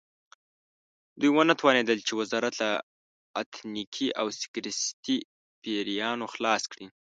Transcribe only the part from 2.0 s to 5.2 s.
چې وزارت له اتنیکي او سکتریستي